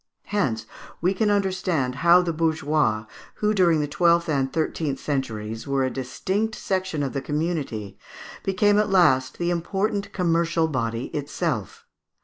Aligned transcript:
Hence 0.33 0.65
we 0.99 1.13
can 1.13 1.29
understand 1.29 1.97
how 2.01 2.23
the 2.23 2.33
bourgeois, 2.33 3.05
who 3.35 3.53
during 3.53 3.81
the 3.81 3.87
twelfth 3.87 4.29
and 4.29 4.51
thirteenth 4.51 4.97
centuries 4.99 5.67
were 5.67 5.83
a 5.83 5.91
distinct 5.91 6.55
section 6.55 7.03
of 7.03 7.13
the 7.13 7.21
community, 7.21 7.99
became 8.43 8.79
at 8.79 8.89
last 8.89 9.37
the 9.37 9.51
important 9.51 10.11
commercial 10.11 10.67
body 10.67 11.15
itself. 11.15 11.85